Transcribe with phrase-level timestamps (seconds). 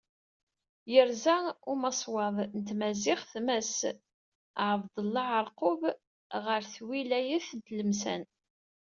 [0.93, 1.35] Yerza
[1.73, 3.75] umaswaḍ n tmaziɣt Mass
[4.69, 5.81] Ɛebdella Ɛerqub
[6.45, 8.23] ɣer twilayt n Tlemsan.